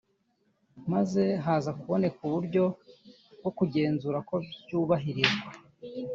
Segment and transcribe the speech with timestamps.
[0.91, 2.63] maze hakazaboneka uburyo
[3.39, 5.49] bwo kugenzura ko byubahirizwa